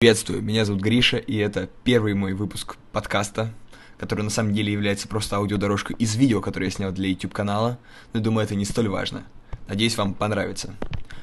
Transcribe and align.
Приветствую, 0.00 0.42
меня 0.42 0.64
зовут 0.64 0.80
Гриша, 0.80 1.16
и 1.16 1.34
это 1.38 1.68
первый 1.82 2.14
мой 2.14 2.32
выпуск 2.32 2.76
подкаста, 2.92 3.52
который 3.96 4.22
на 4.22 4.30
самом 4.30 4.54
деле 4.54 4.72
является 4.72 5.08
просто 5.08 5.34
аудиодорожкой 5.34 5.96
из 5.98 6.14
видео, 6.14 6.40
которое 6.40 6.66
я 6.66 6.70
снял 6.70 6.92
для 6.92 7.08
YouTube-канала, 7.08 7.80
но 8.12 8.20
думаю, 8.20 8.44
это 8.44 8.54
не 8.54 8.64
столь 8.64 8.86
важно. 8.90 9.26
Надеюсь, 9.66 9.96
вам 9.96 10.14
понравится. 10.14 10.76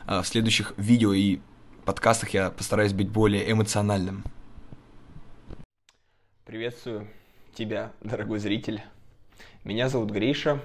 А 0.05 0.21
в 0.21 0.27
следующих 0.27 0.73
видео 0.75 1.13
и 1.13 1.39
подкастах 1.85 2.31
я 2.31 2.49
постараюсь 2.49 2.91
быть 2.91 3.07
более 3.07 3.49
эмоциональным. 3.49 4.25
Приветствую 6.43 7.07
тебя, 7.53 7.93
дорогой 8.01 8.39
зритель. 8.39 8.81
Меня 9.63 9.87
зовут 9.87 10.11
Гриша. 10.11 10.59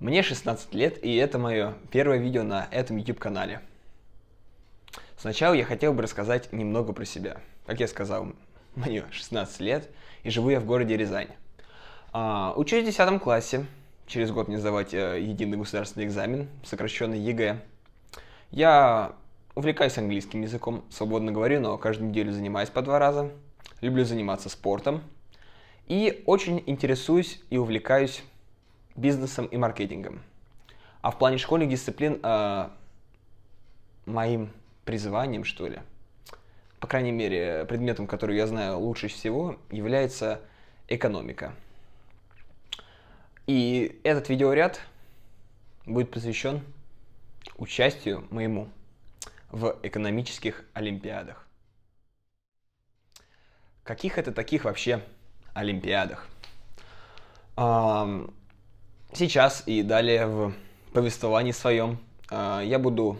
Мне 0.00 0.24
16 0.24 0.74
лет, 0.74 1.04
и 1.04 1.14
это 1.14 1.38
мое 1.38 1.74
первое 1.92 2.18
видео 2.18 2.42
на 2.42 2.66
этом 2.72 2.96
YouTube-канале. 2.96 3.62
Сначала 5.16 5.54
я 5.54 5.64
хотел 5.64 5.94
бы 5.94 6.02
рассказать 6.02 6.52
немного 6.52 6.92
про 6.92 7.04
себя. 7.04 7.40
Как 7.64 7.80
я 7.80 7.88
сказал, 7.88 8.32
мне 8.76 9.04
16 9.10 9.60
лет, 9.60 9.90
и 10.22 10.30
живу 10.30 10.50
я 10.50 10.60
в 10.60 10.66
городе 10.66 10.96
Рязань. 10.96 11.28
А, 12.12 12.52
учусь 12.56 12.82
в 12.82 12.86
10 12.86 13.22
классе. 13.22 13.66
Через 14.06 14.30
год 14.30 14.46
мне 14.46 14.58
сдавать 14.58 14.94
э, 14.94 15.20
единый 15.20 15.58
государственный 15.58 16.06
экзамен, 16.06 16.48
сокращенный 16.62 17.18
ЕГЭ. 17.18 17.60
Я 18.52 19.16
увлекаюсь 19.56 19.98
английским 19.98 20.42
языком, 20.42 20.84
свободно 20.90 21.32
говорю, 21.32 21.60
но 21.60 21.76
каждую 21.76 22.10
неделю 22.10 22.30
занимаюсь 22.30 22.68
по 22.68 22.82
два 22.82 23.00
раза. 23.00 23.32
Люблю 23.80 24.04
заниматься 24.04 24.48
спортом. 24.48 25.02
И 25.88 26.22
очень 26.26 26.62
интересуюсь 26.66 27.40
и 27.50 27.56
увлекаюсь 27.58 28.22
бизнесом 28.94 29.46
и 29.46 29.56
маркетингом. 29.56 30.20
А 31.00 31.10
в 31.10 31.18
плане 31.18 31.38
школьных 31.38 31.68
дисциплин 31.68 32.20
э, 32.22 32.68
моим 34.04 34.50
призванием, 34.86 35.44
что 35.44 35.66
ли, 35.66 35.80
по 36.80 36.86
крайней 36.86 37.12
мере, 37.12 37.66
предметом, 37.68 38.06
который 38.06 38.36
я 38.36 38.46
знаю 38.46 38.78
лучше 38.78 39.08
всего, 39.08 39.58
является 39.70 40.40
экономика. 40.88 41.54
И 43.46 44.00
этот 44.02 44.30
видеоряд 44.30 44.80
будет 45.84 46.10
посвящен 46.10 46.62
участию 47.58 48.26
моему 48.30 48.68
в 49.50 49.78
экономических 49.82 50.64
олимпиадах. 50.72 51.46
Каких 53.84 54.18
это 54.18 54.32
таких 54.32 54.64
вообще 54.64 55.02
олимпиадах? 55.54 56.26
Сейчас 59.12 59.62
и 59.66 59.82
далее 59.82 60.26
в 60.26 60.52
повествовании 60.92 61.52
своем 61.52 61.98
а, 62.28 62.60
я 62.60 62.78
буду 62.78 63.18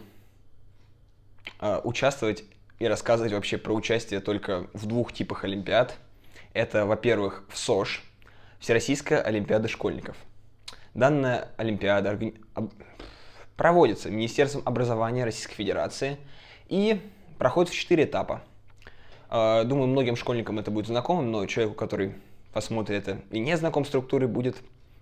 участвовать 1.59 2.43
и 2.79 2.87
рассказывать 2.87 3.33
вообще 3.33 3.57
про 3.57 3.73
участие 3.73 4.19
только 4.19 4.67
в 4.73 4.85
двух 4.85 5.13
типах 5.13 5.43
олимпиад. 5.43 5.97
Это, 6.53 6.85
во-первых, 6.85 7.43
в 7.49 7.57
СОЖ, 7.57 8.03
Всероссийская 8.59 9.21
олимпиада 9.21 9.67
школьников. 9.67 10.17
Данная 10.93 11.49
олимпиада 11.57 12.09
органи... 12.09 12.33
проводится 13.55 14.09
Министерством 14.09 14.63
образования 14.65 15.25
Российской 15.25 15.55
Федерации 15.55 16.17
и 16.67 16.99
проходит 17.37 17.71
в 17.71 17.75
четыре 17.75 18.05
этапа. 18.05 18.43
А, 19.29 19.63
думаю, 19.63 19.87
многим 19.87 20.15
школьникам 20.15 20.57
это 20.57 20.71
будет 20.71 20.87
знакомо, 20.87 21.21
но 21.21 21.45
человеку, 21.45 21.75
который 21.75 22.15
посмотрит 22.53 23.07
это 23.07 23.21
и 23.29 23.39
не 23.39 23.55
знаком 23.57 23.85
с 23.85 23.89
структурой, 23.89 24.27
будет 24.27 24.57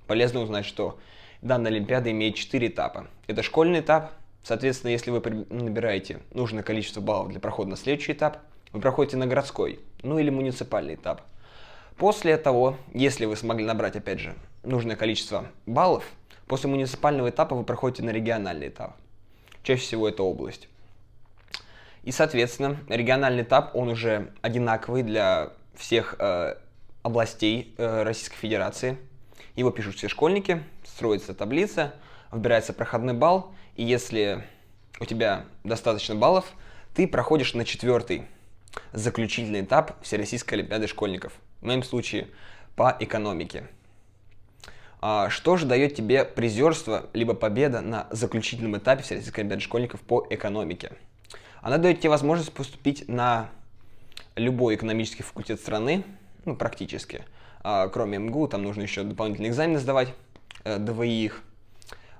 полезно 0.07 0.41
узнать, 0.41 0.66
что 0.66 0.99
данная 1.41 1.71
олимпиада 1.71 2.11
имеет 2.11 2.35
четыре 2.35 2.67
этапа. 2.67 3.07
Это 3.27 3.43
школьный 3.43 3.79
этап, 3.79 4.11
Соответственно, 4.45 4.91
если 4.91 5.09
вы 5.09 5.21
набираете 5.49 6.19
нужное 6.31 6.61
количество 6.61 7.01
баллов 7.01 7.29
для 7.29 7.39
прохода 7.39 7.71
на 7.71 7.75
следующий 7.75 8.11
этап, 8.11 8.38
вы 8.73 8.79
проходите 8.79 9.17
на 9.17 9.25
городской, 9.25 9.79
ну 10.03 10.19
или 10.19 10.29
муниципальный 10.29 10.93
этап. 10.93 11.23
После 11.97 12.38
того, 12.38 12.77
если 12.93 13.25
вы 13.25 13.38
смогли 13.38 13.66
набрать, 13.66 13.95
опять 13.95 14.19
же, 14.19 14.35
нужное 14.61 14.95
количество 14.95 15.47
баллов, 15.66 16.03
после 16.45 16.69
муниципального 16.69 17.31
этапа 17.31 17.55
вы 17.55 17.63
проходите 17.63 18.03
на 18.03 18.11
региональный 18.11 18.67
этап. 18.67 18.95
Чаще 19.63 19.81
всего 19.81 20.07
это 20.07 20.22
область. 20.22 20.69
И, 22.03 22.11
соответственно, 22.11 22.78
региональный 22.88 23.41
этап, 23.41 23.75
он 23.75 23.89
уже 23.89 24.31
одинаковый 24.44 25.01
для 25.01 25.53
всех 25.73 26.17
э, 26.19 26.53
областей 27.01 27.73
э, 27.79 28.03
Российской 28.03 28.38
Федерации. 28.38 29.00
Его 29.55 29.72
пишут 29.72 29.95
все 29.95 30.07
школьники, 30.07 30.61
строится 30.84 31.34
таблица, 31.34 31.95
выбирается 32.29 32.73
проходной 32.73 33.16
балл, 33.16 33.55
и 33.75 33.84
если 33.84 34.44
у 35.00 35.06
тебя 35.06 35.46
достаточно 35.63 36.16
баллов, 36.16 36.46
ты 36.94 37.08
проходишь 37.08 37.53
на 37.53 37.66
четвертый 37.66 38.24
заключительный 38.94 39.62
этап 39.62 40.02
Всероссийской 40.03 40.59
Олимпиады 40.59 40.88
школьников. 40.88 41.34
В 41.62 41.66
моем 41.66 41.84
случае 41.84 42.28
по 42.75 42.96
экономике. 43.00 43.68
А 45.02 45.30
что 45.30 45.58
же 45.58 45.66
дает 45.66 45.96
тебе 45.96 46.25
призерство, 46.25 47.09
либо 47.14 47.34
победа 47.34 47.81
на 47.81 48.08
заключительном 48.12 48.78
этапе 48.78 49.03
Всероссийской 49.03 49.44
Олимпиады 49.44 49.64
школьников 49.64 50.02
по 50.02 50.25
экономике? 50.30 50.94
Она 51.62 51.78
дает 51.78 52.00
тебе 52.00 52.09
возможность 52.09 52.53
поступить 52.53 53.08
на 53.09 53.50
любой 54.35 54.75
экономический 54.75 55.24
факультет 55.24 55.59
страны, 55.59 56.03
ну, 56.46 56.56
практически. 56.56 57.25
А, 57.62 57.88
кроме 57.88 58.19
МГУ, 58.19 58.47
там 58.47 58.64
нужно 58.64 58.84
еще 58.84 59.03
дополнительные 59.03 59.50
экзамены 59.52 59.80
сдавать, 59.80 60.14
э, 60.64 60.78
ДВИ 60.78 61.25
их, 61.25 61.41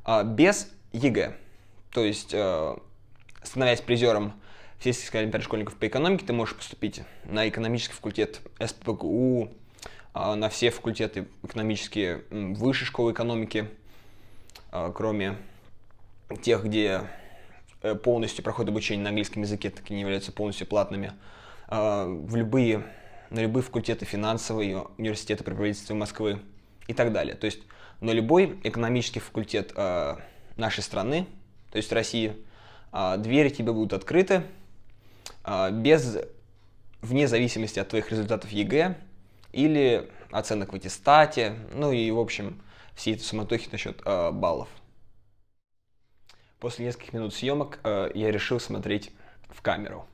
а, 0.04 0.24
без 0.24 0.70
ЕГЭ. 0.92 1.36
То 1.96 2.04
есть, 2.04 2.34
э, 2.34 2.76
становясь 3.42 3.80
призером 3.80 4.34
Всероссийской 4.80 5.22
олимпиады 5.22 5.46
школьников 5.46 5.78
по 5.78 5.88
экономике, 5.88 6.26
ты 6.26 6.34
можешь 6.34 6.54
поступить 6.54 7.04
на 7.24 7.48
экономический 7.48 7.94
факультет 7.94 8.42
СПбГУ, 8.60 9.50
э, 10.14 10.34
на 10.36 10.50
все 10.50 10.72
факультеты 10.72 11.30
экономические 11.42 12.24
высшей 12.30 12.86
школы 12.86 13.14
экономики, 13.14 13.70
э, 14.74 14.92
кроме 14.94 15.38
тех, 16.42 16.66
где 16.66 17.04
полностью 18.04 18.44
проходит 18.44 18.72
обучение 18.72 19.04
на 19.04 19.12
английском 19.12 19.44
языке, 19.44 19.70
так 19.70 19.90
и 19.90 19.94
не 19.94 20.02
являются 20.02 20.34
полностью 20.34 20.68
платными, 20.68 21.14
в 21.70 22.36
любые, 22.36 22.84
на 23.30 23.40
любые 23.40 23.64
факультеты 23.64 24.06
финансовые, 24.06 24.86
университеты 24.98 25.46
при 25.46 25.54
правительстве 25.54 25.96
Москвы 25.96 26.42
и 26.88 26.94
так 26.94 27.14
далее. 27.14 27.36
То 27.36 27.46
есть 27.46 27.60
на 28.02 28.10
любой 28.10 28.60
экономический 28.64 29.20
факультет 29.20 29.74
нашей 30.58 30.82
страны 30.82 31.28
то 31.76 31.80
есть 31.80 31.92
России, 31.92 32.38
а, 32.94 33.18
двери 33.18 33.50
тебе 33.50 33.74
будут 33.74 33.92
открыты 33.92 34.44
а, 35.44 35.72
без, 35.72 36.20
вне 37.02 37.28
зависимости 37.28 37.80
от 37.80 37.90
твоих 37.90 38.10
результатов 38.12 38.50
ЕГЭ 38.50 38.96
или 39.52 40.10
оценок 40.32 40.72
в 40.72 40.76
аттестате, 40.78 41.58
ну 41.74 41.92
и, 41.92 42.10
в 42.12 42.18
общем, 42.18 42.62
все 42.96 43.12
эти 43.12 43.24
суматохи 43.24 43.68
насчет 43.74 44.02
э, 44.06 44.32
баллов. 44.32 44.70
После 46.62 46.86
нескольких 46.86 47.12
минут 47.12 47.34
съемок 47.34 47.82
я 47.84 48.32
решил 48.32 48.62
смотреть 48.62 49.12
в 49.50 49.62
камеру. 49.62 50.08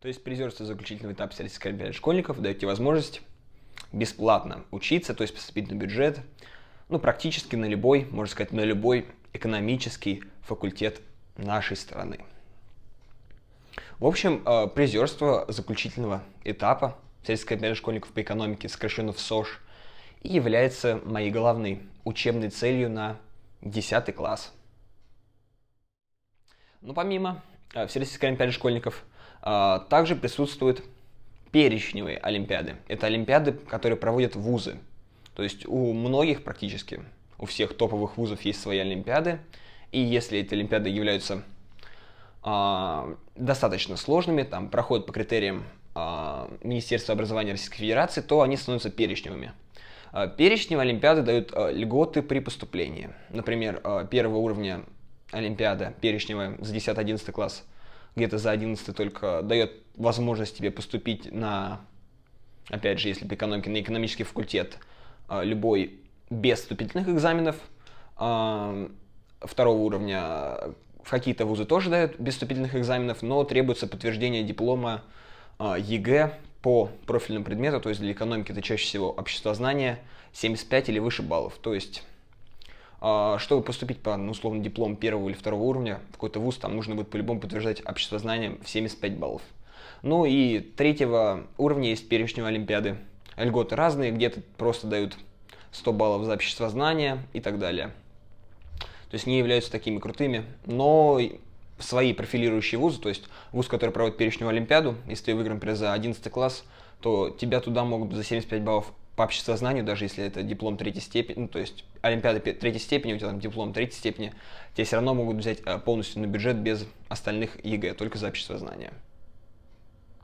То 0.00 0.08
есть 0.08 0.24
призерство 0.24 0.66
заключительного 0.66 1.14
этапа 1.14 1.32
Всероссийской 1.32 1.70
олимпиады 1.70 1.92
школьников 1.92 2.40
дает 2.40 2.58
тебе 2.58 2.68
возможность 2.68 3.22
бесплатно 3.92 4.64
учиться, 4.72 5.14
то 5.14 5.22
есть 5.22 5.34
поступить 5.34 5.70
на 5.70 5.76
бюджет, 5.76 6.20
ну, 6.88 6.98
практически 6.98 7.56
на 7.56 7.66
любой, 7.66 8.06
можно 8.10 8.32
сказать, 8.32 8.52
на 8.52 8.64
любой 8.64 9.06
экономический 9.36 10.24
факультет 10.42 11.00
нашей 11.36 11.76
страны. 11.76 12.24
В 13.98 14.06
общем, 14.06 14.42
э, 14.44 14.66
призерство 14.68 15.44
заключительного 15.48 16.22
этапа 16.44 16.98
сельской 17.26 17.56
олимпиады 17.56 17.76
школьников 17.76 18.10
по 18.12 18.22
экономике, 18.22 18.68
сокращенно 18.68 19.12
в 19.12 19.20
СОЖ, 19.20 19.60
и 20.22 20.32
является 20.32 21.00
моей 21.04 21.30
главной 21.30 21.80
учебной 22.04 22.50
целью 22.50 22.90
на 22.90 23.16
10 23.62 24.14
класс. 24.14 24.52
Но 26.80 26.92
помимо 26.94 27.42
э, 27.74 27.86
Всероссийской 27.86 28.28
олимпиады 28.28 28.52
школьников, 28.52 29.04
э, 29.42 29.80
также 29.88 30.14
присутствуют 30.14 30.84
перечневые 31.50 32.18
олимпиады. 32.18 32.76
Это 32.88 33.06
олимпиады, 33.06 33.52
которые 33.52 33.96
проводят 33.96 34.36
вузы. 34.36 34.78
То 35.34 35.42
есть 35.42 35.66
у 35.66 35.92
многих 35.92 36.44
практически 36.44 37.02
у 37.38 37.46
всех 37.46 37.76
топовых 37.76 38.16
вузов 38.16 38.42
есть 38.42 38.60
свои 38.60 38.78
олимпиады, 38.78 39.40
и 39.92 40.00
если 40.00 40.38
эти 40.38 40.54
олимпиады 40.54 40.88
являются 40.88 41.42
э, 42.44 43.14
достаточно 43.34 43.96
сложными, 43.96 44.42
там 44.42 44.68
проходят 44.68 45.06
по 45.06 45.12
критериям 45.12 45.64
э, 45.94 46.48
Министерства 46.62 47.14
образования 47.14 47.52
Российской 47.52 47.78
Федерации, 47.78 48.20
то 48.20 48.42
они 48.42 48.56
становятся 48.56 48.90
перечневыми. 48.90 49.52
Э, 50.12 50.28
перечневые 50.34 50.88
олимпиады 50.88 51.22
дают 51.22 51.52
э, 51.52 51.72
льготы 51.72 52.22
при 52.22 52.40
поступлении. 52.40 53.10
Например, 53.30 53.80
э, 53.84 54.06
первого 54.10 54.38
уровня 54.38 54.82
олимпиада 55.30 55.94
перечневая 56.00 56.56
за 56.60 56.74
10-11 56.74 57.32
класс, 57.32 57.64
где-то 58.14 58.38
за 58.38 58.50
11 58.50 58.96
только 58.96 59.42
дает 59.42 59.72
возможность 59.96 60.56
тебе 60.56 60.70
поступить 60.70 61.30
на, 61.32 61.80
опять 62.70 62.98
же, 62.98 63.08
если 63.08 63.26
по 63.26 63.34
экономике, 63.34 63.68
на 63.68 63.80
экономический 63.80 64.24
факультет 64.24 64.78
любой 65.28 66.00
без 66.30 66.60
вступительных 66.60 67.08
экзаменов. 67.08 67.56
Второго 68.16 69.78
уровня 69.78 70.58
в 71.06 71.10
какие-то 71.10 71.46
вузы 71.46 71.64
тоже 71.64 71.88
дают 71.88 72.18
без 72.18 72.34
вступительных 72.34 72.74
экзаменов, 72.74 73.22
но 73.22 73.44
требуется 73.44 73.86
подтверждение 73.86 74.42
диплома 74.42 75.02
а, 75.56 75.78
ЕГЭ 75.78 76.36
по 76.62 76.90
профильному 77.06 77.44
предмету, 77.44 77.80
то 77.80 77.90
есть 77.90 78.00
для 78.00 78.10
экономики 78.10 78.50
это 78.50 78.60
чаще 78.60 78.84
всего 78.84 79.12
обществознание, 79.12 80.00
75 80.32 80.88
или 80.88 80.98
выше 80.98 81.22
баллов. 81.22 81.58
То 81.62 81.74
есть, 81.74 82.02
а, 83.00 83.38
чтобы 83.38 83.62
поступить 83.62 84.02
по, 84.02 84.16
ну, 84.16 84.32
условно, 84.32 84.60
диплом 84.64 84.96
первого 84.96 85.28
или 85.28 85.36
второго 85.36 85.62
уровня 85.62 86.00
в 86.08 86.14
какой-то 86.14 86.40
вуз, 86.40 86.56
там 86.56 86.74
нужно 86.74 86.96
будет 86.96 87.08
по-любому 87.08 87.38
подтверждать 87.38 87.86
обществознание 87.86 88.58
в 88.64 88.68
75 88.68 89.16
баллов. 89.16 89.42
Ну 90.02 90.24
и 90.24 90.58
третьего 90.58 91.46
уровня 91.56 91.90
есть 91.90 92.08
перечень 92.08 92.42
Олимпиады. 92.42 92.96
Льготы 93.36 93.76
разные, 93.76 94.10
где-то 94.10 94.40
просто 94.56 94.88
дают 94.88 95.16
100 95.76 95.92
баллов 95.92 96.24
за 96.24 96.34
обществознание 96.34 97.22
и 97.32 97.40
так 97.40 97.58
далее. 97.58 97.92
То 99.10 99.14
есть 99.14 99.26
не 99.26 99.38
являются 99.38 99.70
такими 99.70 99.98
крутыми, 99.98 100.44
но 100.64 101.20
свои 101.78 102.12
профилирующие 102.12 102.78
вузы, 102.78 103.00
то 103.00 103.08
есть 103.08 103.24
вуз, 103.52 103.68
который 103.68 103.90
проводит 103.90 104.16
перечневую 104.16 104.54
Олимпиаду, 104.54 104.96
если 105.06 105.26
ты 105.26 105.34
например, 105.34 105.76
за 105.76 105.92
11 105.92 106.30
класс, 106.32 106.64
то 107.00 107.30
тебя 107.30 107.60
туда 107.60 107.84
могут 107.84 108.14
за 108.14 108.24
75 108.24 108.62
баллов 108.62 108.92
по 109.14 109.22
обществознанию, 109.22 109.84
даже 109.84 110.04
если 110.04 110.24
это 110.24 110.42
диплом 110.42 110.76
третьей 110.76 111.00
степени, 111.00 111.40
ну, 111.40 111.48
то 111.48 111.58
есть 111.58 111.84
Олимпиада 112.02 112.40
третьей 112.40 112.80
степени, 112.80 113.14
у 113.14 113.18
тебя 113.18 113.28
там 113.28 113.40
диплом 113.40 113.72
третьей 113.72 113.96
степени, 113.96 114.34
тебя 114.74 114.84
все 114.84 114.96
равно 114.96 115.14
могут 115.14 115.36
взять 115.36 115.60
э, 115.64 115.78
полностью 115.78 116.20
на 116.20 116.26
бюджет 116.26 116.56
без 116.56 116.86
остальных 117.08 117.64
ЕГЭ, 117.64 117.94
только 117.94 118.18
за 118.18 118.28
обществознание. 118.28 118.92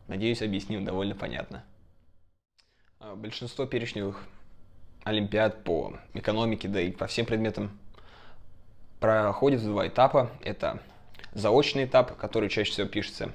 Надеюсь, 0.08 0.42
объяснил 0.42 0.82
довольно 0.82 1.14
понятно. 1.14 1.64
А, 3.00 3.14
большинство 3.14 3.64
перечневых 3.64 4.26
олимпиад 5.04 5.64
по 5.64 5.94
экономике, 6.14 6.68
да 6.68 6.80
и 6.80 6.90
по 6.90 7.06
всем 7.06 7.26
предметам 7.26 7.78
проходит 9.00 9.60
в 9.60 9.66
два 9.66 9.88
этапа. 9.88 10.30
Это 10.42 10.80
заочный 11.32 11.84
этап, 11.84 12.16
который 12.16 12.48
чаще 12.48 12.70
всего 12.70 12.86
пишется 12.86 13.32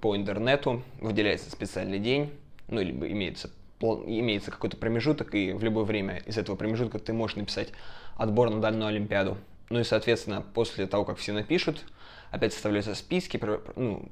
по 0.00 0.16
интернету, 0.16 0.82
выделяется 1.00 1.50
специальный 1.50 1.98
день, 1.98 2.32
ну, 2.68 2.80
либо 2.80 3.08
имеется, 3.08 3.50
имеется 3.80 4.50
какой-то 4.50 4.76
промежуток, 4.76 5.34
и 5.34 5.52
в 5.52 5.62
любое 5.64 5.84
время 5.84 6.22
из 6.26 6.36
этого 6.36 6.56
промежутка 6.56 6.98
ты 6.98 7.12
можешь 7.12 7.36
написать 7.36 7.70
отбор 8.16 8.50
на 8.50 8.60
данную 8.60 8.88
Олимпиаду. 8.88 9.38
Ну 9.70 9.80
и, 9.80 9.84
соответственно, 9.84 10.42
после 10.54 10.86
того, 10.86 11.04
как 11.04 11.18
все 11.18 11.32
напишут, 11.32 11.84
опять 12.30 12.52
составляются 12.52 12.94
списки, 12.94 13.40
ну, 13.76 14.08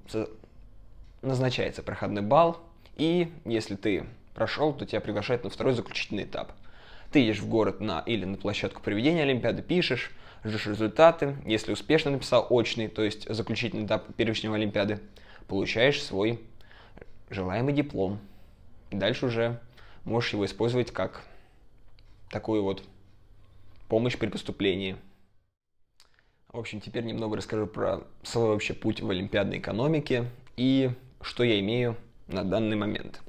назначается 1.22 1.82
проходной 1.82 2.22
балл, 2.22 2.58
и 2.96 3.32
если 3.44 3.76
ты 3.76 4.06
прошел, 4.34 4.72
то 4.72 4.87
тебя 4.87 5.00
приглашают 5.00 5.44
на 5.44 5.50
второй 5.50 5.75
заключительный 5.75 6.25
этап. 6.25 6.52
Ты 7.12 7.20
едешь 7.20 7.41
в 7.41 7.49
город 7.49 7.81
на, 7.81 8.00
или 8.00 8.25
на 8.25 8.37
площадку 8.37 8.82
проведения 8.82 9.23
Олимпиады, 9.23 9.62
пишешь, 9.62 10.12
ждешь 10.44 10.67
результаты. 10.67 11.37
Если 11.44 11.73
успешно 11.73 12.11
написал 12.11 12.47
очный, 12.50 12.88
то 12.88 13.03
есть 13.03 13.29
заключительный 13.32 13.87
этап 13.87 14.14
первичного 14.14 14.56
Олимпиады, 14.56 15.00
получаешь 15.49 16.03
свой 16.03 16.41
желаемый 17.31 17.75
диплом. 17.75 18.19
Дальше 18.91 19.26
уже 19.26 19.61
можешь 20.05 20.32
его 20.32 20.44
использовать 20.44 20.91
как 20.91 21.23
такую 22.31 22.62
вот 22.62 22.82
помощь 23.88 24.17
при 24.17 24.29
поступлении. 24.29 24.97
В 26.53 26.58
общем, 26.58 26.81
теперь 26.81 27.05
немного 27.05 27.37
расскажу 27.37 27.67
про 27.67 28.05
свой 28.23 28.49
вообще 28.49 28.73
путь 28.73 29.00
в 29.00 29.11
олимпиадной 29.11 29.58
экономике 29.58 30.31
и 30.56 30.91
что 31.20 31.44
я 31.44 31.61
имею 31.61 31.97
на 32.29 32.44
данный 32.44 32.76
момент. 32.76 33.20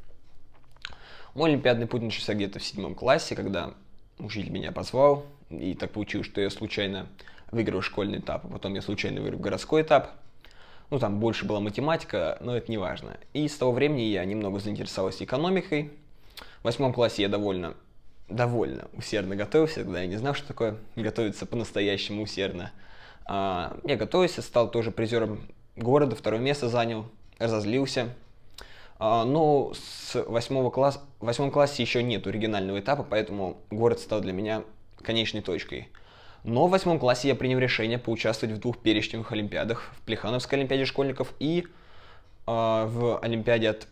Мой 1.37 1.51
олимпиадный 1.51 1.85
путь 1.85 2.01
начался 2.01 2.33
где-то 2.33 2.57
в 2.57 2.63
седьмом 2.63 2.95
классе, 2.95 3.35
когда 3.35 3.75
учитель 4.17 4.49
меня 4.49 4.71
позвал, 4.71 5.23
и 5.51 5.75
так 5.75 5.91
получилось, 5.91 6.25
что 6.25 6.41
я 6.41 6.49
случайно 6.49 7.05
выиграл 7.51 7.83
школьный 7.83 8.17
этап, 8.17 8.45
а 8.45 8.47
потом 8.47 8.73
я 8.73 8.81
случайно 8.81 9.21
выиграл 9.21 9.39
городской 9.39 9.83
этап. 9.83 10.13
Ну, 10.89 10.97
там 10.97 11.19
больше 11.19 11.45
была 11.45 11.59
математика, 11.59 12.39
но 12.41 12.57
это 12.57 12.71
не 12.71 12.79
важно. 12.79 13.17
И 13.33 13.47
с 13.47 13.55
того 13.55 13.71
времени 13.71 14.01
я 14.01 14.25
немного 14.25 14.57
заинтересовался 14.57 15.25
экономикой. 15.25 15.91
В 16.61 16.63
восьмом 16.63 16.91
классе 16.91 17.21
я 17.21 17.29
довольно, 17.29 17.75
довольно 18.27 18.87
усердно 18.93 19.35
готовился, 19.35 19.83
когда 19.83 20.01
я 20.01 20.07
не 20.07 20.17
знал, 20.17 20.33
что 20.33 20.47
такое 20.47 20.77
готовиться 20.95 21.45
по-настоящему 21.45 22.23
усердно. 22.23 22.71
А, 23.27 23.77
я 23.83 23.95
готовился, 23.95 24.41
стал 24.41 24.71
тоже 24.71 24.89
призером 24.89 25.41
города, 25.75 26.15
второе 26.15 26.41
место 26.41 26.67
занял, 26.67 27.05
разозлился. 27.37 28.09
А, 28.99 29.25
но 29.25 29.73
с 29.73 30.15
восьмого 30.27 30.69
класса, 30.71 31.01
в 31.19 31.25
восьмом 31.25 31.51
классе 31.51 31.83
еще 31.83 32.01
нет 32.01 32.25
оригинального 32.25 32.79
этапа, 32.79 33.03
поэтому 33.03 33.57
город 33.69 33.99
стал 33.99 34.21
для 34.21 34.33
меня 34.33 34.63
конечной 35.01 35.41
точкой. 35.41 35.89
Но 36.43 36.67
в 36.67 36.71
восьмом 36.71 36.99
классе 36.99 37.27
я 37.27 37.35
принял 37.35 37.59
решение 37.59 37.99
поучаствовать 37.99 38.55
в 38.55 38.59
двух 38.59 38.77
перечневых 38.77 39.31
олимпиадах. 39.31 39.91
В 39.97 40.01
Плехановской 40.01 40.57
олимпиаде 40.57 40.85
школьников 40.85 41.33
и 41.39 41.65
э, 41.65 41.65
в 42.45 43.19
олимпиаде 43.19 43.69
от 43.69 43.87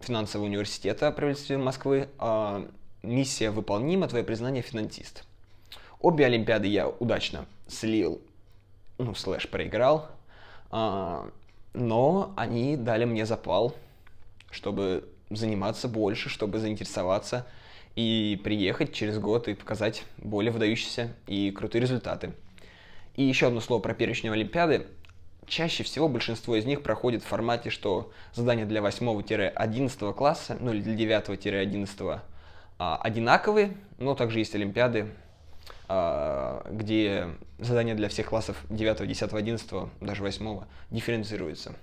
финансового 0.00 0.46
университета 0.46 1.10
правительства 1.12 1.56
Москвы 1.58 2.08
э, 2.18 2.66
«Миссия 3.02 3.50
выполнима, 3.50 4.08
твое 4.08 4.24
признание 4.24 4.62
финансист». 4.62 5.24
Обе 6.00 6.26
олимпиады 6.26 6.66
я 6.66 6.88
удачно 6.88 7.46
слил, 7.68 8.20
ну, 8.98 9.14
слэш 9.14 9.48
проиграл, 9.48 10.08
э, 10.72 11.30
но 11.72 12.34
они 12.36 12.76
дали 12.76 13.04
мне 13.04 13.24
запал, 13.26 13.74
чтобы 14.50 15.08
заниматься 15.30 15.88
больше, 15.88 16.28
чтобы 16.28 16.58
заинтересоваться– 16.58 17.46
и 17.96 18.40
приехать 18.42 18.92
через 18.92 19.18
год 19.18 19.48
и 19.48 19.54
показать 19.54 20.04
более 20.18 20.52
выдающиеся 20.52 21.12
и 21.26 21.50
крутые 21.50 21.82
результаты. 21.82 22.32
И 23.16 23.24
еще 23.24 23.48
одно 23.48 23.60
слово 23.60 23.80
про 23.80 23.94
перечень 23.94 24.30
Олимпиады. 24.30 24.86
Чаще 25.46 25.82
всего 25.82 26.08
большинство 26.08 26.54
из 26.54 26.64
них 26.64 26.82
проходит 26.82 27.22
в 27.22 27.26
формате, 27.26 27.70
что 27.70 28.12
задания 28.32 28.66
для 28.66 28.80
8-11 28.80 30.14
класса, 30.14 30.56
ну 30.60 30.72
или 30.72 30.80
для 30.80 31.18
9-11 31.20 32.20
а, 32.78 32.96
одинаковые, 33.02 33.76
но 33.98 34.14
также 34.14 34.38
есть 34.38 34.54
Олимпиады, 34.54 35.08
а, 35.88 36.64
где 36.70 37.30
задания 37.58 37.96
для 37.96 38.08
всех 38.08 38.26
классов 38.28 38.64
9, 38.70 39.08
10, 39.08 39.32
11, 39.32 39.72
даже 40.00 40.22
8 40.22 40.62
дифференцируются. 40.90 41.74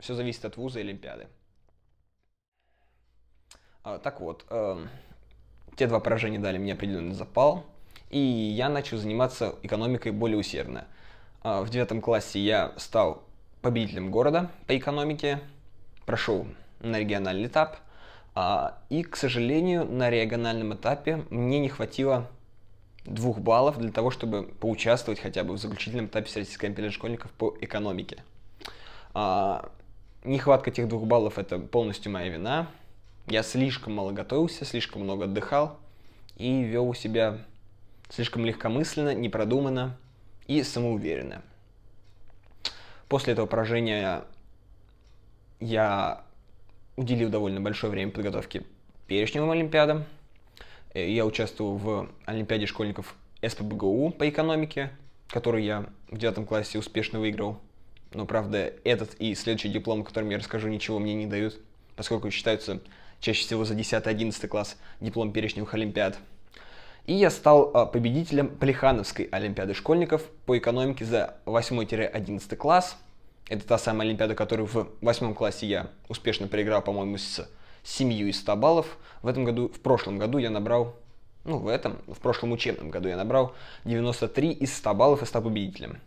Все 0.00 0.14
зависит 0.14 0.44
от 0.44 0.56
вуза 0.56 0.80
и 0.80 0.82
Олимпиады. 0.82 1.28
А, 3.84 3.98
так 3.98 4.20
вот, 4.20 4.44
эм, 4.50 4.88
те 5.76 5.88
два 5.88 5.98
поражения 5.98 6.38
дали 6.38 6.56
мне 6.56 6.74
определенный 6.74 7.14
запал, 7.14 7.64
и 8.10 8.18
я 8.18 8.68
начал 8.68 8.96
заниматься 8.96 9.56
экономикой 9.62 10.12
более 10.12 10.38
усердно. 10.38 10.86
А, 11.42 11.62
в 11.62 11.70
девятом 11.70 12.00
классе 12.00 12.38
я 12.38 12.72
стал 12.76 13.24
победителем 13.60 14.12
города 14.12 14.50
по 14.68 14.78
экономике, 14.78 15.40
прошел 16.06 16.46
на 16.78 17.00
региональный 17.00 17.48
этап, 17.48 17.78
а, 18.36 18.78
и, 18.88 19.02
к 19.02 19.16
сожалению, 19.16 19.84
на 19.84 20.10
региональном 20.10 20.74
этапе 20.74 21.24
мне 21.30 21.58
не 21.58 21.68
хватило 21.68 22.28
двух 23.04 23.40
баллов 23.40 23.78
для 23.78 23.90
того, 23.90 24.12
чтобы 24.12 24.44
поучаствовать 24.44 25.18
хотя 25.18 25.42
бы 25.42 25.54
в 25.54 25.58
заключительном 25.58 26.06
этапе 26.06 26.26
Всероссийской 26.26 26.68
олимпиады 26.68 26.92
школьников 26.92 27.32
по 27.32 27.56
экономике. 27.60 28.22
Нехватка 30.24 30.70
этих 30.70 30.86
двух 30.86 31.04
баллов– 31.04 31.36
это 31.40 31.58
полностью 31.58 32.12
моя 32.12 32.28
вина. 32.28 32.68
Я 33.26 33.42
слишком 33.42 33.94
мало 33.94 34.12
готовился, 34.12 34.64
слишком 34.64 35.02
много 35.02 35.24
отдыхал 35.24 35.78
и 36.36 36.62
вел 36.62 36.92
себя 36.94 37.38
слишком 38.08 38.44
легкомысленно, 38.44 39.14
непродуманно 39.14 39.96
и 40.46 40.62
самоуверенно. 40.62 41.42
После 43.08 43.32
этого 43.32 43.46
поражения 43.46 44.24
я 45.60 46.24
уделил 46.96 47.30
довольно 47.30 47.60
большое 47.60 47.90
время 47.90 48.10
подготовке 48.10 48.64
перечневым 49.06 49.50
Олимпиадам. 49.50 50.04
Я 50.94 51.24
участвовал 51.24 51.76
в 51.76 52.10
Олимпиаде 52.26 52.66
школьников 52.66 53.14
СПБГУ 53.46 54.10
по 54.10 54.28
экономике, 54.28 54.90
который 55.28 55.64
я 55.64 55.86
в 56.10 56.18
девятом 56.18 56.44
классе 56.44 56.78
успешно 56.78 57.20
выиграл. 57.20 57.60
Но, 58.12 58.26
правда, 58.26 58.72
этот 58.84 59.14
и 59.14 59.34
следующий 59.34 59.70
диплом, 59.70 60.02
о 60.02 60.04
котором 60.04 60.28
я 60.28 60.38
расскажу, 60.38 60.68
ничего 60.68 60.98
мне 60.98 61.14
не 61.14 61.26
дают, 61.26 61.58
поскольку 61.96 62.30
считаются 62.30 62.80
чаще 63.22 63.46
всего 63.46 63.64
за 63.64 63.74
10-11 63.74 64.46
класс, 64.48 64.76
диплом 65.00 65.32
перечневых 65.32 65.72
олимпиад. 65.72 66.18
И 67.06 67.14
я 67.14 67.30
стал 67.30 67.70
а, 67.72 67.86
победителем 67.86 68.48
Плехановской 68.48 69.26
олимпиады 69.26 69.74
школьников 69.74 70.22
по 70.44 70.58
экономике 70.58 71.04
за 71.04 71.36
8-11 71.46 72.56
класс. 72.56 72.96
Это 73.48 73.66
та 73.66 73.78
самая 73.78 74.06
олимпиада, 74.06 74.34
которую 74.34 74.66
в 74.66 74.88
8 75.00 75.34
классе 75.34 75.66
я 75.66 75.90
успешно 76.08 76.48
проиграл, 76.48 76.82
по-моему, 76.82 77.16
с 77.16 77.48
7 77.84 78.12
из 78.12 78.40
100 78.40 78.56
баллов. 78.56 78.98
В 79.22 79.28
этом 79.28 79.44
году, 79.44 79.68
в 79.68 79.80
прошлом 79.80 80.18
году 80.18 80.38
я 80.38 80.50
набрал, 80.50 80.94
ну, 81.44 81.58
в 81.58 81.68
этом, 81.68 81.98
в 82.06 82.18
прошлом 82.18 82.52
учебном 82.52 82.90
году 82.90 83.08
я 83.08 83.16
набрал 83.16 83.54
93 83.84 84.52
из 84.52 84.76
100 84.76 84.94
баллов 84.94 85.22
и 85.22 85.26
стал 85.26 85.42
победителем. 85.42 85.98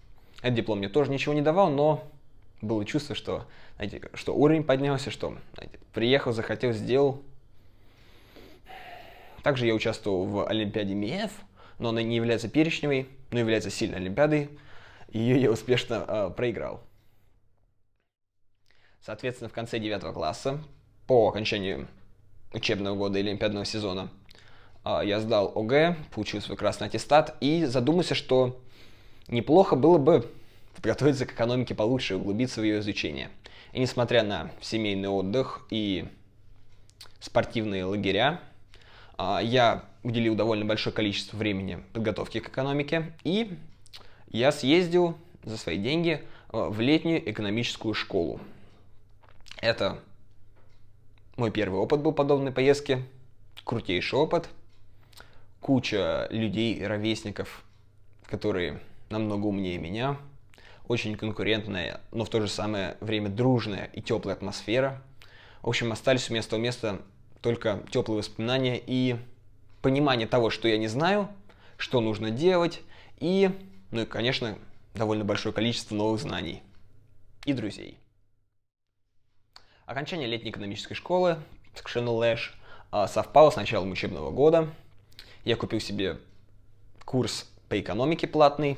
Этот 0.42 0.56
диплом 0.56 0.80
мне 0.80 0.90
тоже 0.90 1.12
ничего 1.12 1.34
не 1.34 1.42
давал, 1.42 1.70
но 1.70 2.04
было 2.66 2.86
чувство, 2.86 3.16
что, 3.16 3.46
знаете, 3.78 4.02
что 4.14 4.36
уровень 4.36 4.64
поднялся, 4.64 5.12
что 5.12 5.38
знаете, 5.56 5.80
приехал, 5.94 6.34
захотел, 6.34 6.74
сделал. 6.74 7.22
Также 9.44 9.68
я 9.68 9.76
участвовал 9.76 10.26
в 10.26 10.48
Олимпиаде 10.48 10.96
МИЭФ, 10.96 11.32
но 11.80 11.90
она 11.90 12.02
не 12.02 12.16
является 12.16 12.50
перечневой, 12.50 13.08
но 13.32 13.40
является 13.40 13.70
сильной 13.70 13.98
Олимпиадой. 13.98 14.50
ее 15.10 15.40
я 15.40 15.52
успешно 15.52 16.06
э, 16.08 16.30
проиграл. 16.36 16.82
Соответственно, 19.02 19.50
в 19.50 19.54
конце 19.54 19.78
девятого 19.78 20.14
класса, 20.14 20.64
по 21.06 21.30
окончанию 21.30 21.88
учебного 22.54 22.96
года 22.96 23.20
или 23.20 23.30
олимпиадного 23.30 23.66
сезона, 23.66 24.10
э, 24.84 25.02
я 25.04 25.20
сдал 25.20 25.52
ОГЭ, 25.56 25.96
получил 26.14 26.42
свой 26.42 26.58
красный 26.58 26.88
аттестат 26.88 27.38
и 27.40 27.66
задумался, 27.66 28.16
что 28.16 28.60
неплохо 29.28 29.76
было 29.76 30.00
бы 30.00 30.28
подготовиться 30.76 31.26
к 31.26 31.34
экономике 31.34 31.74
получше 31.74 32.16
углубиться 32.16 32.62
в 32.62 32.64
ее 32.64 32.80
изучение. 32.80 33.30
И 33.74 33.80
несмотря 33.80 34.24
на 34.24 34.52
семейный 34.62 35.10
отдых 35.10 35.66
и 35.70 36.08
спортивные 37.20 37.86
лагеря, 37.86 38.40
а, 39.18 39.40
я 39.42 39.86
уделил 40.04 40.36
довольно 40.36 40.66
большое 40.66 40.96
количество 40.96 41.38
времени 41.38 41.84
подготовке 41.94 42.42
к 42.42 42.50
экономике, 42.50 43.14
и 43.24 43.58
я 44.30 44.52
съездил 44.52 45.18
за 45.44 45.58
свои 45.58 45.78
деньги 45.78 46.24
а, 46.50 46.70
в 46.70 46.80
летнюю 46.80 47.30
экономическую 47.30 47.94
школу. 47.94 48.40
Это 49.62 50.00
мой 51.38 51.52
первый 51.52 51.80
опыт 51.80 52.02
был 52.02 52.12
подобной 52.12 52.52
поездки, 52.52 53.04
крутейший 53.64 54.20
опыт, 54.20 54.50
куча 55.60 56.28
людей, 56.30 56.86
ровесников, 56.86 57.64
которые 58.26 58.80
намного 59.10 59.48
умнее 59.48 59.78
меня, 59.78 60.18
очень 60.88 61.16
конкурентная, 61.16 62.02
но 62.12 62.26
в 62.26 62.30
то 62.30 62.42
же 62.42 62.48
самое 62.48 62.98
время 63.00 63.30
дружная 63.30 63.86
и 63.94 64.02
теплая 64.02 64.36
атмосфера. 64.36 65.02
В 65.62 65.70
общем, 65.70 65.92
остались 65.92 66.30
у 66.30 66.36
с 66.36 66.48
того 66.48 66.62
места 66.62 67.02
только 67.42 67.84
теплые 67.92 68.20
воспоминания 68.20 68.82
и 68.86 69.18
понимание 69.82 70.28
того, 70.28 70.50
что 70.50 70.68
я 70.68 70.78
не 70.78 70.88
знаю, 70.88 71.30
что 71.78 72.02
нужно 72.02 72.32
делать, 72.32 72.82
и, 73.20 73.50
ну 73.92 74.02
и, 74.02 74.06
конечно, 74.06 74.58
довольно 74.94 75.26
большое 75.26 75.54
количество 75.54 75.96
новых 75.96 76.22
знаний 76.22 76.64
и 77.46 77.54
друзей. 77.54 77.98
Окончание 79.86 80.28
летней 80.28 80.50
экономической 80.50 80.96
школы 80.96 81.38
Sectional 81.76 82.20
Lash 82.20 82.52
а, 82.92 83.08
совпало 83.08 83.52
с 83.52 83.56
началом 83.56 83.92
учебного 83.92 84.32
года. 84.32 84.70
Я 85.44 85.56
купил 85.56 85.80
себе 85.80 86.18
курс 87.04 87.48
по 87.70 87.80
экономике 87.80 88.26
платный 88.28 88.78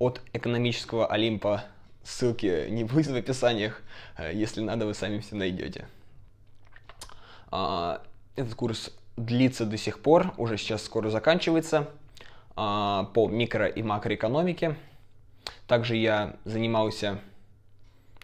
от 0.00 0.20
экономического 0.32 1.06
Олимпа. 1.06 1.64
Ссылки 2.02 2.66
не 2.70 2.82
будет 2.82 3.08
в 3.08 3.14
описаниях, 3.14 3.82
а, 4.16 4.32
если 4.32 4.62
надо, 4.62 4.86
вы 4.86 4.94
сами 4.94 5.20
все 5.20 5.36
найдете. 5.36 5.86
А, 7.50 8.02
этот 8.34 8.54
курс 8.54 8.90
длится 9.16 9.66
до 9.66 9.76
сих 9.76 10.00
пор, 10.00 10.32
уже 10.38 10.56
сейчас 10.56 10.82
скоро 10.82 11.10
заканчивается, 11.10 11.90
а, 12.56 13.04
по 13.14 13.28
микро 13.28 13.66
и 13.66 13.82
макроэкономике. 13.82 14.76
Также 15.66 15.96
я 15.96 16.36
занимался 16.44 17.20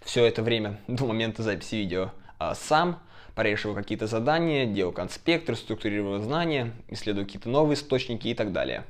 все 0.02 0.24
это 0.24 0.42
время 0.42 0.80
до 0.88 1.04
момента 1.04 1.42
записи 1.42 1.76
видео 1.76 2.12
а, 2.38 2.54
сам, 2.54 3.00
порешивал 3.34 3.74
какие-то 3.74 4.06
задания, 4.06 4.64
делал 4.64 4.92
конспект, 4.92 5.54
структурировал 5.54 6.20
знания, 6.22 6.72
исследовал 6.88 7.26
какие-то 7.26 7.50
новые 7.50 7.74
источники 7.74 8.28
и 8.28 8.34
так 8.34 8.52
далее. 8.52 8.84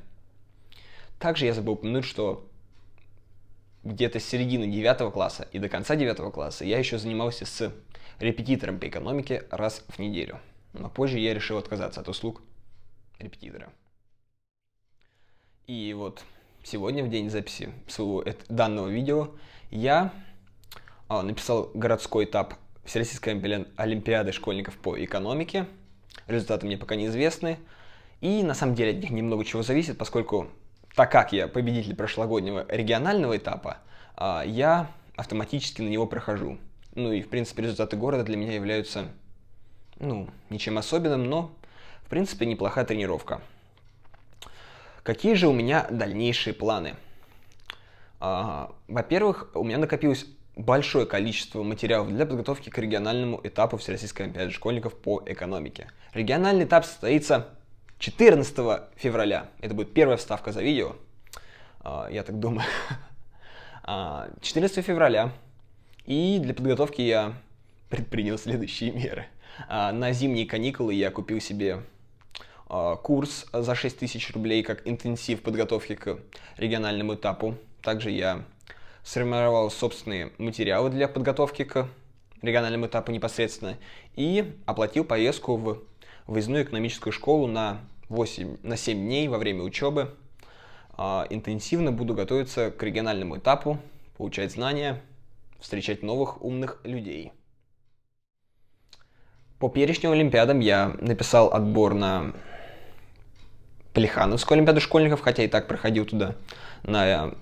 Также 1.19 1.45
я 1.45 1.53
забыл 1.53 1.73
упомянуть, 1.73 2.05
что 2.05 2.47
где-то 3.87 4.19
с 4.19 4.25
середины 4.25 4.67
9 4.67 5.11
класса 5.13 5.47
и 5.51 5.59
до 5.59 5.69
конца 5.69 5.95
9 5.95 6.31
класса 6.33 6.65
я 6.65 6.77
еще 6.77 6.97
занимался 6.97 7.45
с 7.45 7.73
репетитором 8.19 8.79
по 8.79 8.87
экономике 8.87 9.45
раз 9.49 9.83
в 9.87 9.99
неделю. 9.99 10.39
Но 10.73 10.89
позже 10.89 11.19
я 11.19 11.33
решил 11.33 11.57
отказаться 11.57 12.01
от 12.01 12.09
услуг 12.09 12.41
репетитора. 13.19 13.71
И 15.65 15.93
вот 15.93 16.23
сегодня, 16.63 17.03
в 17.03 17.09
день 17.09 17.29
записи 17.29 17.69
своего 17.87 18.23
данного 18.49 18.89
видео, 18.89 19.31
я 19.71 20.13
а, 21.07 21.23
написал 21.23 21.71
городской 21.73 22.25
этап 22.25 22.55
Всероссийской 22.85 23.33
Олимпиады 23.75 24.31
школьников 24.31 24.77
по 24.77 25.01
экономике. 25.03 25.65
Результаты 26.27 26.65
мне 26.65 26.77
пока 26.77 26.95
неизвестны. 26.95 27.59
И 28.21 28.43
на 28.43 28.53
самом 28.53 28.75
деле 28.75 28.91
от 28.91 28.97
них 28.97 29.11
немного 29.11 29.45
чего 29.45 29.61
зависит, 29.61 29.97
поскольку 29.97 30.47
так 30.97 31.11
как 31.11 31.31
я 31.31 31.47
победитель 31.47 31.95
прошлогоднего 31.95 32.65
регионального 32.69 33.37
этапа, 33.37 33.77
а, 34.15 34.43
я 34.43 34.89
автоматически 35.15 35.83
на 35.83 35.89
него 35.89 36.07
прохожу. 36.07 36.57
Ну 36.95 37.11
и, 37.11 37.21
в 37.21 37.29
принципе, 37.29 37.61
результаты 37.61 37.95
города 37.95 38.23
для 38.23 38.35
меня 38.35 38.55
являются, 38.55 39.05
ну, 39.99 40.27
ничем 40.49 40.79
особенным, 40.79 41.29
но, 41.29 41.51
в 42.01 42.09
принципе, 42.09 42.47
неплохая 42.47 42.83
тренировка. 42.83 43.41
Какие 45.03 45.35
же 45.35 45.47
у 45.47 45.53
меня 45.53 45.85
дальнейшие 45.91 46.55
планы? 46.55 46.95
А, 48.19 48.71
во-первых, 48.87 49.51
у 49.53 49.63
меня 49.63 49.77
накопилось 49.77 50.25
большое 50.55 51.05
количество 51.05 51.61
материалов 51.61 52.09
для 52.09 52.25
подготовки 52.25 52.71
к 52.71 52.77
региональному 52.79 53.39
этапу 53.43 53.77
Всероссийской 53.77 54.25
Олимпиады 54.25 54.49
школьников 54.49 54.95
по 54.95 55.21
экономике. 55.27 55.91
Региональный 56.15 56.65
этап 56.65 56.85
состоится 56.85 57.49
14 57.99 58.81
февраля. 58.95 59.49
Это 59.59 59.73
будет 59.73 59.93
первая 59.93 60.17
вставка 60.17 60.51
за 60.51 60.61
видео. 60.61 60.95
А, 61.79 62.07
я 62.11 62.23
так 62.23 62.39
думаю. 62.39 62.67
14 64.41 64.77
а, 64.77 64.81
февраля 64.81 65.31
и 66.05 66.39
для 66.39 66.53
подготовки 66.53 67.01
я 67.01 67.33
предпринял 67.89 68.37
следующие 68.37 68.91
меры. 68.91 69.27
А, 69.67 69.91
на 69.91 70.11
зимние 70.11 70.45
каникулы 70.45 70.93
я 70.93 71.11
купил 71.11 71.39
себе 71.39 71.81
курс 73.01 73.45
за 73.53 73.75
6 73.75 73.99
тысяч 73.99 74.33
рублей 74.33 74.61
как 74.61 74.85
интенсив 74.85 75.41
подготовки 75.41 75.95
к 75.95 76.19
региональному 76.57 77.15
этапу. 77.15 77.55
Также 77.81 78.11
я 78.11 78.43
сформировал 79.05 79.71
собственные 79.71 80.33
материалы 80.37 80.89
для 80.89 81.07
подготовки 81.07 81.63
к 81.63 81.87
региональному 82.41 82.87
этапу 82.87 83.13
непосредственно 83.13 83.77
и 84.17 84.53
оплатил 84.65 85.05
поездку 85.05 85.55
в 85.55 85.81
выездную 86.27 86.63
экономическую 86.63 87.13
школу 87.13 87.47
на, 87.47 87.79
8, 88.09 88.57
на 88.63 88.77
7 88.77 88.97
дней 88.97 89.27
во 89.27 89.37
время 89.37 89.63
учебы. 89.63 90.13
А, 90.91 91.25
интенсивно 91.29 91.91
буду 91.91 92.13
готовиться 92.13 92.71
к 92.71 92.83
региональному 92.83 93.37
этапу, 93.37 93.79
получать 94.17 94.51
знания, 94.51 95.01
встречать 95.59 96.03
новых 96.03 96.43
умных 96.43 96.79
людей. 96.83 97.31
По 99.59 99.69
перечню 99.69 100.11
Олимпиадам 100.11 100.59
я 100.59 100.95
написал 100.99 101.51
отбор 101.51 101.95
на 101.95 102.33
Плехановскую 103.93 104.57
Олимпиаду 104.57 104.81
школьников, 104.81 105.21
хотя 105.21 105.43
и 105.43 105.47
так 105.47 105.67
проходил 105.67 106.05
туда, 106.05 106.35
на 106.83 107.33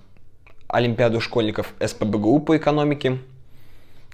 Олимпиаду 0.68 1.20
школьников 1.20 1.74
СПБГУ 1.84 2.40
по 2.40 2.56
экономике, 2.56 3.18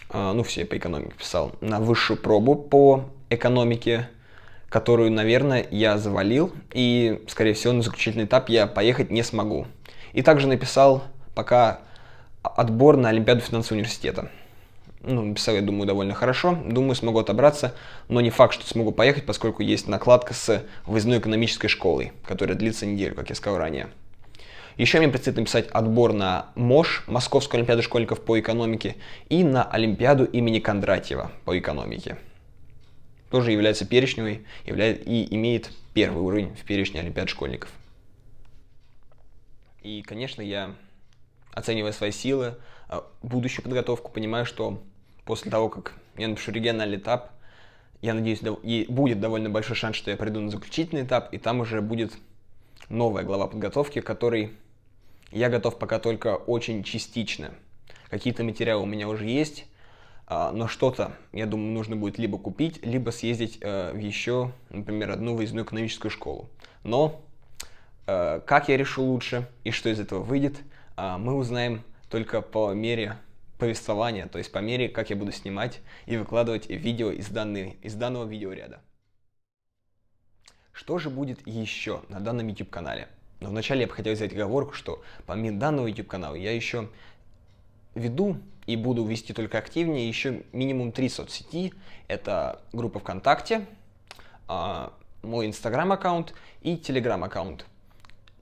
а, 0.08 0.32
ну 0.32 0.42
все 0.42 0.64
по 0.64 0.76
экономике 0.76 1.14
писал, 1.16 1.52
на 1.60 1.78
высшую 1.78 2.20
пробу 2.20 2.56
по 2.56 3.08
экономике, 3.30 4.08
которую, 4.72 5.12
наверное, 5.12 5.66
я 5.70 5.98
завалил, 5.98 6.50
и, 6.72 7.22
скорее 7.28 7.52
всего, 7.52 7.74
на 7.74 7.82
заключительный 7.82 8.24
этап 8.24 8.48
я 8.48 8.66
поехать 8.66 9.10
не 9.10 9.22
смогу. 9.22 9.66
И 10.14 10.22
также 10.22 10.48
написал 10.48 11.04
пока 11.34 11.80
отбор 12.42 12.96
на 12.96 13.10
Олимпиаду 13.10 13.42
финансового 13.42 13.80
университета. 13.80 14.30
Ну, 15.02 15.20
написал, 15.20 15.56
я 15.56 15.60
думаю, 15.60 15.86
довольно 15.86 16.14
хорошо. 16.14 16.56
Думаю, 16.64 16.94
смогу 16.94 17.18
отобраться, 17.18 17.74
но 18.08 18.22
не 18.22 18.30
факт, 18.30 18.54
что 18.54 18.66
смогу 18.66 18.92
поехать, 18.92 19.26
поскольку 19.26 19.62
есть 19.62 19.88
накладка 19.88 20.32
с 20.32 20.64
выездной 20.86 21.18
экономической 21.18 21.68
школой, 21.68 22.12
которая 22.26 22.56
длится 22.56 22.86
неделю, 22.86 23.14
как 23.14 23.28
я 23.28 23.34
сказал 23.34 23.58
ранее. 23.58 23.88
Еще 24.78 24.98
мне 25.00 25.08
предстоит 25.08 25.36
написать 25.36 25.68
отбор 25.68 26.14
на 26.14 26.46
МОШ, 26.54 27.04
Московскую 27.08 27.58
Олимпиаду 27.58 27.82
школьников 27.82 28.22
по 28.22 28.40
экономике, 28.40 28.96
и 29.28 29.44
на 29.44 29.64
Олимпиаду 29.64 30.24
имени 30.24 30.60
Кондратьева 30.60 31.30
по 31.44 31.58
экономике. 31.58 32.16
Тоже 33.32 33.50
является 33.50 33.86
перечневой 33.86 34.44
и 34.66 35.34
имеет 35.34 35.70
первый 35.94 36.22
уровень 36.22 36.54
в 36.54 36.66
перечне 36.66 37.00
Олимпиад 37.00 37.30
школьников. 37.30 37.70
И, 39.82 40.02
конечно, 40.02 40.42
я 40.42 40.74
оценивая 41.54 41.92
свои 41.92 42.10
силы, 42.10 42.56
а, 42.88 43.06
будущую 43.22 43.62
подготовку, 43.62 44.12
понимаю, 44.12 44.44
что 44.44 44.82
после 45.24 45.50
того, 45.50 45.70
как 45.70 45.94
я 46.18 46.28
напишу 46.28 46.52
региональный 46.52 46.98
этап, 46.98 47.32
я 48.02 48.12
надеюсь, 48.12 48.40
и 48.64 48.84
будет 48.90 49.18
довольно 49.18 49.48
большой 49.48 49.76
шанс, 49.76 49.96
что 49.96 50.10
я 50.10 50.18
приду 50.18 50.40
на 50.40 50.50
заключительный 50.50 51.04
этап, 51.04 51.32
и 51.32 51.38
там 51.38 51.60
уже 51.60 51.80
будет 51.80 52.12
новая 52.90 53.22
глава 53.22 53.46
подготовки, 53.46 54.02
которой 54.02 54.52
я 55.30 55.48
готов 55.48 55.78
пока 55.78 55.98
только 55.98 56.36
очень 56.36 56.82
частично. 56.82 57.54
Какие-то 58.10 58.44
материалы 58.44 58.82
у 58.82 58.86
меня 58.86 59.08
уже 59.08 59.24
есть, 59.24 59.64
но 60.52 60.68
что-то, 60.68 61.12
я 61.32 61.46
думаю, 61.46 61.72
нужно 61.72 61.96
будет 61.96 62.18
либо 62.18 62.38
купить, 62.38 62.84
либо 62.84 63.10
съездить 63.10 63.58
э, 63.60 63.92
в 63.92 63.98
еще, 63.98 64.52
например, 64.70 65.10
одну 65.10 65.34
выездную 65.34 65.64
экономическую 65.64 66.10
школу. 66.10 66.48
Но 66.84 67.20
э, 68.06 68.40
как 68.46 68.68
я 68.68 68.76
решу 68.76 69.02
лучше 69.02 69.48
и 69.64 69.70
что 69.70 69.88
из 69.88 70.00
этого 70.00 70.22
выйдет– 70.22 70.56
а, 70.96 71.18
мы 71.18 71.34
узнаем 71.34 71.82
только 72.10 72.42
по 72.42 72.72
мере 72.72 73.16
повествования, 73.58 74.26
то 74.26 74.38
есть 74.38 74.52
по 74.52 74.58
мере, 74.58 74.88
как 74.88 75.10
я 75.10 75.16
буду 75.16 75.32
снимать 75.32 75.80
и 76.06 76.16
выкладывать 76.16 76.68
видео 76.68 77.10
из, 77.10 77.28
данной, 77.28 77.76
из 77.82 77.94
данного 77.94 78.28
видеоряда. 78.28 78.80
Что 80.72 80.98
же 80.98 81.10
будет 81.10 81.46
еще 81.46 82.02
на 82.08 82.20
данном 82.20 82.48
YouTube 82.48 82.70
канале? 82.70 83.08
Но 83.40 83.48
вначале 83.48 83.82
я 83.82 83.86
бы 83.86 83.94
хотел 83.94 84.14
сделать 84.14 84.32
оговорку, 84.32 84.74
что 84.74 85.02
помимо 85.26 85.58
данного 85.58 85.86
YouTube-канала 85.86 86.34
я 86.34 86.52
еще 86.52 86.88
веду 87.94 88.36
и 88.66 88.76
буду 88.76 89.04
вести 89.04 89.32
только 89.32 89.58
активнее 89.58 90.08
еще 90.08 90.42
минимум 90.52 90.92
три 90.92 91.08
соцсети. 91.08 91.72
Это 92.08 92.62
группа 92.72 93.00
ВКонтакте, 93.00 93.66
а, 94.48 94.92
мой 95.22 95.46
Инстаграм-аккаунт 95.46 96.34
и 96.62 96.76
Телеграм-аккаунт, 96.76 97.66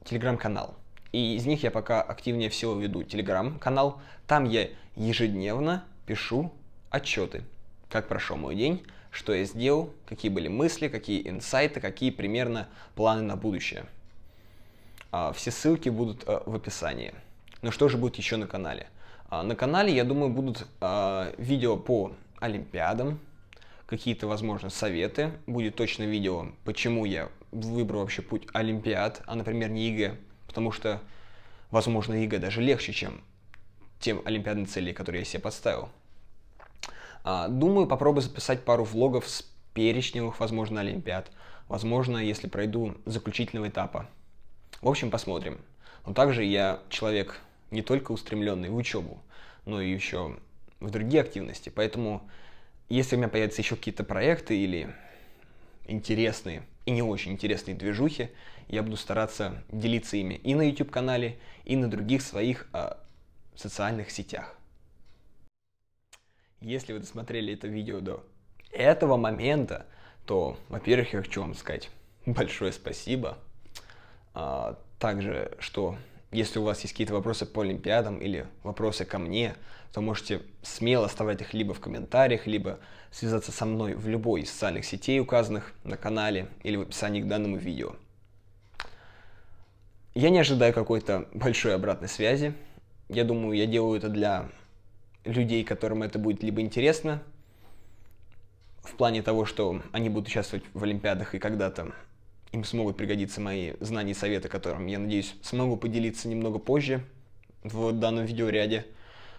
Телеграм-канал. 0.04 0.74
И 1.12 1.36
из 1.36 1.46
них 1.46 1.62
я 1.62 1.70
пока 1.70 2.02
активнее 2.02 2.50
всего 2.50 2.74
веду 2.74 3.02
Телеграм-канал. 3.02 4.00
Там 4.26 4.44
я 4.44 4.68
ежедневно 4.96 5.84
пишу 6.06 6.52
отчеты, 6.90 7.42
как 7.88 8.08
прошел 8.08 8.36
мой 8.36 8.54
день, 8.54 8.84
что 9.10 9.34
я 9.34 9.44
сделал, 9.44 9.92
какие 10.06 10.30
были 10.30 10.48
мысли, 10.48 10.88
какие 10.88 11.28
инсайты, 11.28 11.80
какие 11.80 12.10
примерно 12.10 12.68
планы 12.94 13.22
на 13.22 13.36
будущее. 13.36 13.86
А, 15.10 15.32
все 15.32 15.50
ссылки 15.50 15.88
будут 15.88 16.24
а, 16.26 16.42
в 16.46 16.54
описании. 16.54 17.14
Но 17.62 17.70
что 17.70 17.88
же 17.88 17.96
будет 17.96 18.16
еще 18.16 18.36
на 18.36 18.46
канале? 18.46 18.86
А, 19.30 19.42
на 19.44 19.54
канале, 19.54 19.94
я 19.94 20.04
думаю, 20.04 20.32
будут 20.32 20.66
видео 21.38 21.76
по 21.76 22.12
Олимпиадам, 22.40 23.20
какие-то, 23.86 24.26
возможно, 24.26 24.70
советы. 24.70 25.32
Будет 25.46 25.76
точно 25.76 26.02
видео, 26.02 26.48
почему 26.64 27.04
я 27.04 27.28
выбрал 27.52 28.00
вообще 28.00 28.22
путь 28.22 28.46
Олимпиад, 28.52 29.22
а, 29.26 29.36
например, 29.36 29.70
не 29.70 29.88
ЕГЭ. 29.88 30.16
Потому 30.46 30.72
что, 30.72 31.00
возможно, 31.70 32.14
ЕГЭ 32.14 32.38
даже 32.38 32.60
легче, 32.60 32.92
чем 32.92 33.20
тем 34.00 34.20
олимпиадным 34.24 34.66
целей, 34.66 34.92
которые 34.92 35.20
я 35.20 35.24
себе 35.24 35.42
поставил. 35.42 35.90
Думаю, 37.24 37.86
попробую 37.86 38.22
записать 38.22 38.64
пару 38.64 38.82
влогов 38.82 39.28
с 39.28 39.42
перечневых, 39.74 40.40
возможно, 40.40 40.80
олимпиад. 40.80 41.30
Возможно, 41.68 42.16
если 42.16 42.48
пройду 42.48 42.96
заключительного 43.04 43.68
этапа. 43.68 44.06
В 44.80 44.88
общем, 44.88 45.10
посмотрим. 45.10 45.60
Но 46.06 46.14
также 46.14 46.44
я 46.44 46.80
человек 46.88 47.38
не 47.70 47.82
только 47.82 48.12
устремленный 48.12 48.68
в 48.68 48.76
учебу, 48.76 49.22
но 49.64 49.80
и 49.80 49.90
еще 49.90 50.38
в 50.80 50.90
другие 50.90 51.22
активности. 51.22 51.70
Поэтому, 51.74 52.28
если 52.88 53.16
у 53.16 53.18
меня 53.18 53.28
появятся 53.28 53.62
еще 53.62 53.76
какие-то 53.76 54.04
проекты 54.04 54.56
или 54.56 54.94
интересные 55.86 56.62
и 56.86 56.90
не 56.90 57.02
очень 57.02 57.32
интересные 57.32 57.76
движухи, 57.76 58.30
я 58.68 58.82
буду 58.82 58.96
стараться 58.96 59.62
делиться 59.70 60.16
ими 60.16 60.34
и 60.34 60.54
на 60.54 60.62
YouTube-канале, 60.62 61.38
и 61.64 61.76
на 61.76 61.90
других 61.90 62.22
своих 62.22 62.68
э, 62.72 62.92
социальных 63.54 64.10
сетях. 64.10 64.56
Если 66.60 66.92
вы 66.92 67.00
досмотрели 67.00 67.54
это 67.54 67.68
видео 67.68 68.00
до 68.00 68.24
этого 68.70 69.16
момента, 69.16 69.86
то, 70.26 70.58
во-первых, 70.68 71.12
я 71.12 71.22
хочу 71.22 71.40
вам 71.40 71.54
сказать 71.54 71.90
большое 72.26 72.72
спасибо– 72.72 73.38
а, 74.34 74.78
также, 74.98 75.56
что 75.58 75.96
если 76.30 76.58
у 76.58 76.62
вас 76.62 76.80
есть 76.82 76.92
какие-то 76.92 77.14
вопросы 77.14 77.44
по 77.44 77.62
Олимпиадам 77.62 78.18
или 78.18 78.46
вопросы 78.62 79.04
ко 79.04 79.18
мне, 79.18 79.54
то 79.92 80.00
можете 80.00 80.42
смело 80.62 81.06
оставлять 81.06 81.40
их 81.40 81.52
либо 81.54 81.74
в 81.74 81.80
комментариях, 81.80 82.46
либо 82.46 82.78
связаться 83.10 83.50
со 83.50 83.66
мной 83.66 83.94
в 83.94 84.06
любой 84.06 84.42
из 84.42 84.50
социальных 84.50 84.84
сетей, 84.84 85.18
указанных 85.18 85.72
на 85.82 85.96
канале 85.96 86.48
или 86.62 86.76
в 86.76 86.82
описании 86.82 87.20
к 87.20 87.26
данному 87.26 87.56
видео. 87.56 87.96
Я 90.14 90.30
не 90.30 90.38
ожидаю 90.38 90.72
какой-то 90.72 91.28
большой 91.32 91.74
обратной 91.74 92.08
связи. 92.08 92.54
Я 93.08 93.24
думаю, 93.24 93.56
я 93.56 93.66
делаю 93.66 93.98
это 93.98 94.08
для 94.08 94.48
людей, 95.24 95.64
которым 95.64 96.02
это 96.02 96.18
будет 96.18 96.42
либо 96.42 96.60
интересно, 96.60 97.22
в 98.82 98.94
плане 98.94 99.22
того, 99.22 99.44
что 99.44 99.82
они 99.92 100.08
будут 100.08 100.28
участвовать 100.28 100.64
в 100.72 100.82
Олимпиадах 100.82 101.34
и 101.34 101.38
когда-то 101.38 101.92
им 102.52 102.64
смогут 102.64 102.96
пригодиться 102.96 103.40
мои 103.40 103.74
знания 103.80 104.12
и 104.12 104.14
советы, 104.14 104.48
которым, 104.48 104.86
я 104.86 104.98
надеюсь, 104.98 105.34
смогу 105.42 105.76
поделиться 105.76 106.28
немного 106.28 106.58
позже 106.58 107.04
в 107.62 107.92
данном 107.92 108.24
видеоряде. 108.24 108.86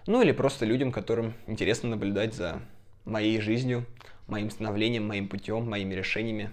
Ну 0.08 0.22
или 0.22 0.32
просто 0.32 0.66
людям, 0.66 0.92
которым 0.92 1.34
интересно 1.48 1.90
наблюдать 1.90 2.34
за 2.34 2.62
моей 3.06 3.40
жизнью, 3.42 3.86
моим 4.28 4.50
становлением, 4.50 5.08
моим 5.08 5.28
путем, 5.28 5.70
моими 5.70 5.94
решениями. 5.94 6.52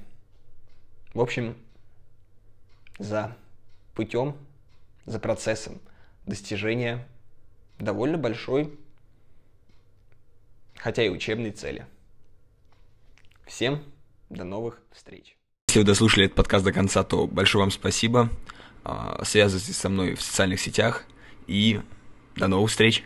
В 1.14 1.20
общем, 1.20 1.56
за 2.98 3.36
путем, 3.94 4.36
за 5.06 5.20
процессом 5.20 5.80
достижения 6.26 7.06
довольно 7.78 8.18
большой, 8.18 8.78
хотя 10.76 11.04
и 11.04 11.08
учебной 11.08 11.52
цели. 11.52 11.86
Всем 13.46 13.82
до 14.28 14.44
новых 14.44 14.82
встреч! 14.92 15.37
Если 15.68 15.80
вы 15.80 15.84
дослушали 15.84 16.24
этот 16.24 16.34
подкаст 16.34 16.64
до 16.64 16.72
конца, 16.72 17.04
то 17.04 17.26
большое 17.26 17.60
вам 17.60 17.70
спасибо. 17.70 18.30
А, 18.84 19.22
связывайтесь 19.26 19.76
со 19.76 19.90
мной 19.90 20.14
в 20.14 20.22
социальных 20.22 20.62
сетях 20.62 21.04
и 21.46 21.82
до 22.36 22.48
новых 22.48 22.70
встреч. 22.70 23.04